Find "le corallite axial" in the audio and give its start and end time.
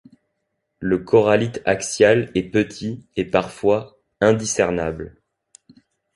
0.79-2.31